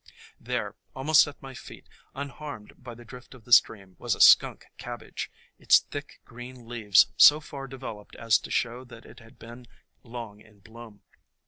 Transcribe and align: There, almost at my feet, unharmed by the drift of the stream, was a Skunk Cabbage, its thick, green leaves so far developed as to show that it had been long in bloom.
There, 0.39 0.73
almost 0.95 1.27
at 1.27 1.39
my 1.43 1.53
feet, 1.53 1.87
unharmed 2.15 2.73
by 2.83 2.95
the 2.95 3.05
drift 3.05 3.35
of 3.35 3.45
the 3.45 3.53
stream, 3.53 3.95
was 3.99 4.15
a 4.15 4.19
Skunk 4.19 4.65
Cabbage, 4.79 5.29
its 5.59 5.77
thick, 5.77 6.19
green 6.25 6.67
leaves 6.67 7.13
so 7.17 7.39
far 7.39 7.67
developed 7.67 8.15
as 8.15 8.39
to 8.39 8.49
show 8.49 8.83
that 8.85 9.05
it 9.05 9.19
had 9.19 9.37
been 9.37 9.67
long 10.01 10.39
in 10.41 10.57
bloom. 10.61 11.03